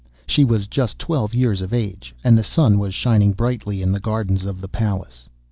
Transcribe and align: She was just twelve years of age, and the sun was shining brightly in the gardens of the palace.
She 0.25 0.43
was 0.43 0.65
just 0.65 0.97
twelve 0.97 1.35
years 1.35 1.61
of 1.61 1.75
age, 1.75 2.15
and 2.23 2.35
the 2.35 2.43
sun 2.43 2.79
was 2.79 2.95
shining 2.95 3.33
brightly 3.33 3.83
in 3.83 3.91
the 3.91 3.99
gardens 3.99 4.45
of 4.45 4.59
the 4.59 4.67
palace. 4.67 5.29